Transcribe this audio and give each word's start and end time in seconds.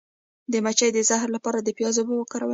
د 0.51 0.53
مچۍ 0.65 0.89
د 0.93 0.99
زهر 1.09 1.27
لپاره 1.35 1.59
د 1.61 1.69
پیاز 1.77 1.95
اوبه 1.99 2.15
وکاروئ 2.17 2.49